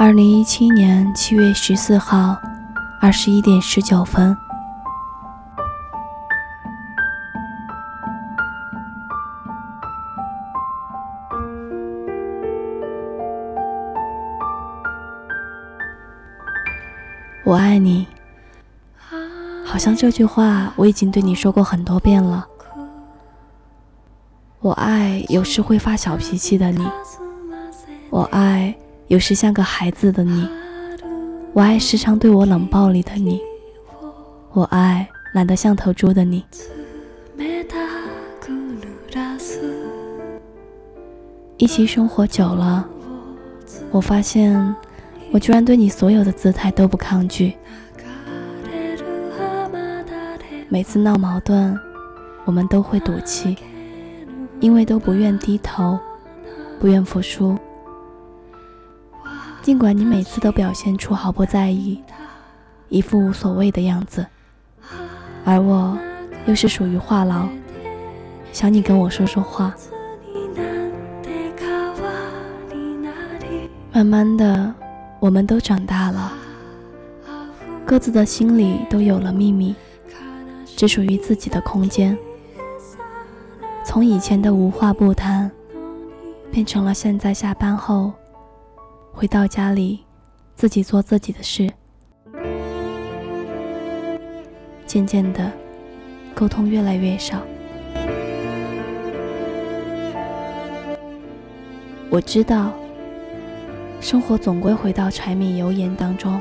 [0.00, 2.40] 二零一七年七月十四号，
[3.00, 4.36] 二十一点十九分。
[17.44, 18.06] 我爱你，
[19.64, 22.46] 好像这句话我已经对你说过很多遍了。
[24.60, 26.88] 我爱有时会发小脾气的你，
[28.10, 28.72] 我爱。
[29.08, 30.46] 有时像个孩子的你，
[31.54, 33.40] 我爱时常对我冷暴力的你，
[34.52, 36.44] 我爱懒得像头猪的你。
[41.56, 42.86] 一起生活久了，
[43.90, 44.76] 我发现
[45.32, 47.54] 我居然对你所有的姿态都不抗拒。
[50.68, 51.74] 每次闹矛盾，
[52.44, 53.56] 我们都会赌气，
[54.60, 55.98] 因为都不愿低头，
[56.78, 57.56] 不愿服输。
[59.68, 62.02] 尽管你每次都表现出毫不在意，
[62.88, 64.26] 一副无所谓的样子，
[65.44, 65.94] 而我
[66.46, 67.46] 又是属于话痨，
[68.50, 69.74] 想你跟我说说话。
[73.92, 74.74] 慢慢的，
[75.20, 76.32] 我们都长大了，
[77.84, 79.74] 各自的心里都有了秘密，
[80.64, 82.16] 只属于自己的空间。
[83.84, 85.50] 从以前的无话不谈，
[86.50, 88.14] 变成了现在下班后。
[89.18, 89.98] 回到家里，
[90.54, 91.68] 自己做自己的事。
[94.86, 95.50] 渐渐的，
[96.36, 97.42] 沟通越来越少。
[102.08, 102.72] 我知道，
[104.00, 106.40] 生活总归回到柴米油盐当中。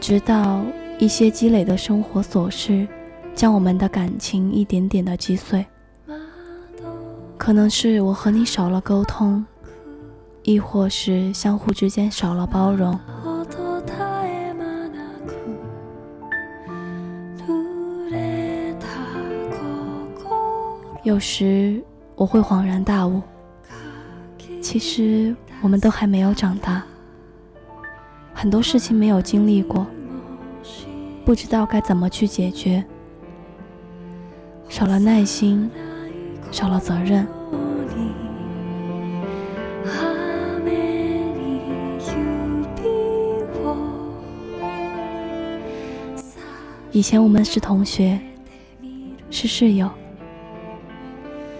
[0.00, 0.62] 直到
[0.98, 2.88] 一些积累的生活琐事，
[3.34, 5.66] 将我们的感情一点点的击碎。
[7.36, 9.44] 可能是我和你少了沟通。
[10.46, 12.96] 亦或是相互之间少了包容，
[21.02, 21.82] 有时
[22.14, 23.20] 我会恍然大悟，
[24.62, 26.80] 其实我们都还没有长大，
[28.32, 29.84] 很多事情没有经历过，
[31.24, 32.84] 不知道该怎么去解决，
[34.68, 35.68] 少了耐心，
[36.52, 37.26] 少了责任。
[46.96, 48.18] 以前我们是同学，
[49.30, 49.86] 是室友，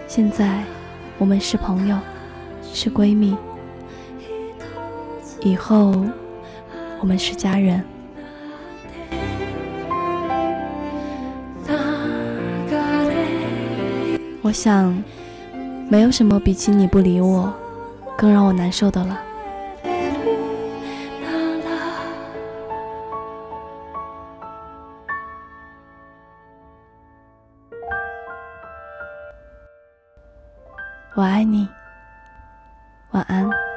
[0.09, 0.65] 现在
[1.19, 1.99] 我们是朋友，
[2.73, 3.37] 是闺蜜，
[5.43, 6.07] 以后
[7.01, 7.85] 我们是家人。
[14.41, 15.05] 我想，
[15.91, 17.53] 没有什么比起你不理我，
[18.17, 19.26] 更让我难受的了。
[31.17, 31.67] 我爱你，
[33.13, 33.76] 晚安。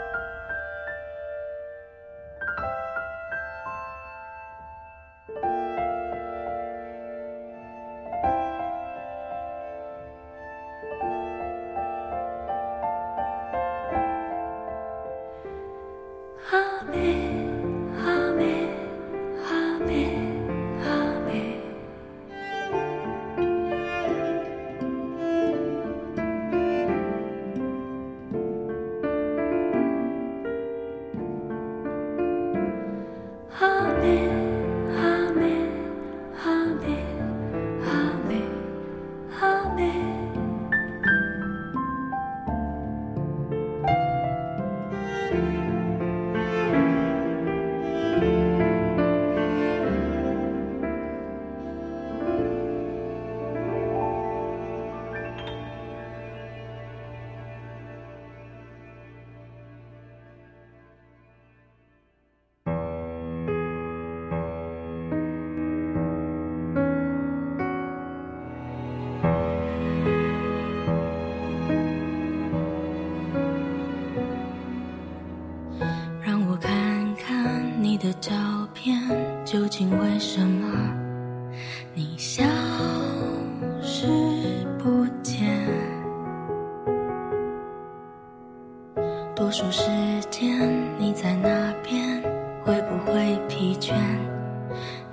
[89.50, 89.90] 倒数时
[90.30, 90.70] 间，
[91.00, 92.22] 你在哪边？
[92.64, 93.96] 会不会疲倦？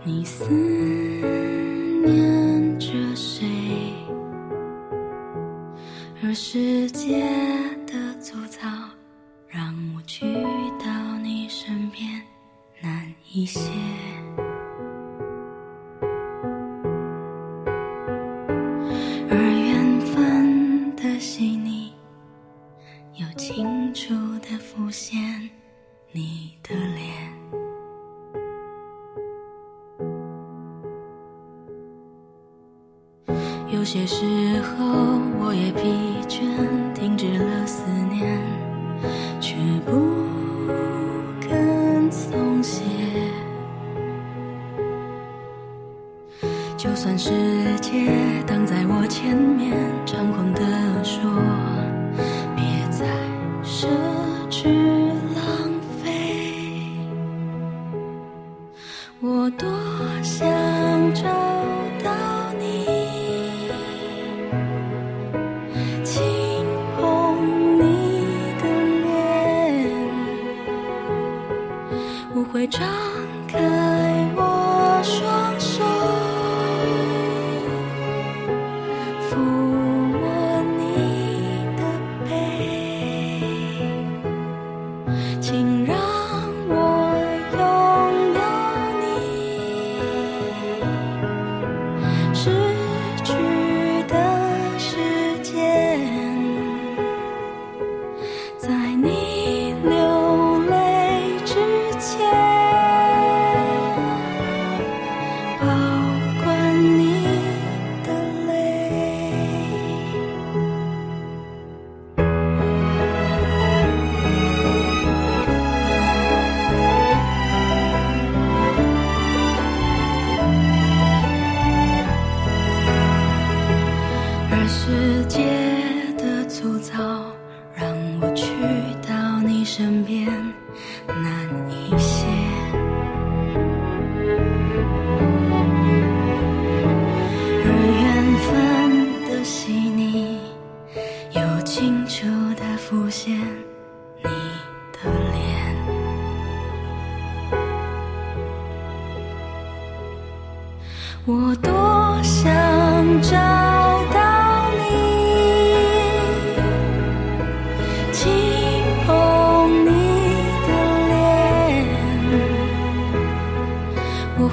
[0.04, 0.44] 你思
[2.04, 3.46] 念着谁？
[6.22, 7.26] 而世界
[7.86, 8.68] 的粗糙，
[9.48, 10.26] 让我去
[10.84, 12.20] 到你身边
[12.82, 13.70] 难一些。
[26.26, 27.06] 你的脸，
[33.72, 34.24] 有些时
[34.62, 34.84] 候
[35.38, 35.86] 我也疲
[36.26, 36.42] 倦，
[36.94, 38.42] 停止了思念，
[39.40, 39.92] 却不
[41.40, 42.82] 肯松懈。
[46.76, 47.30] 就算世
[47.80, 51.75] 界挡在我前面，猖狂地说。
[59.58, 59.68] 多
[60.22, 60.46] 想
[61.14, 61.22] 找
[62.04, 62.86] 到你
[66.04, 66.24] 轻
[66.96, 67.82] 捧你
[68.60, 68.64] 的
[69.02, 69.06] 脸
[72.34, 73.15] 我会张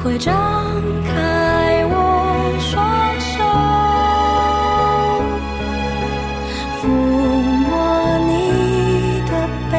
[0.04, 0.34] 会张
[1.06, 1.96] 开我
[2.60, 2.76] 双
[3.22, 3.42] 手，
[6.82, 7.72] 抚摸
[8.28, 8.32] 你
[9.32, 9.32] 的
[9.72, 9.74] 背，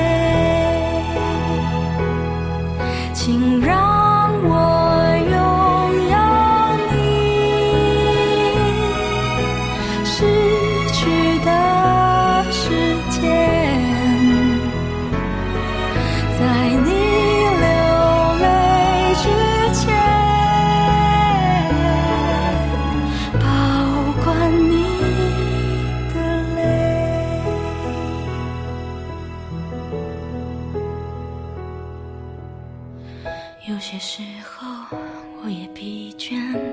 [36.24, 36.63] 旋